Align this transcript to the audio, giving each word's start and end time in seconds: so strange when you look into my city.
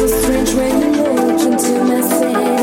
so 0.00 0.06
strange 0.06 0.54
when 0.54 0.94
you 0.94 1.02
look 1.02 1.40
into 1.42 1.84
my 1.84 2.00
city. 2.00 2.59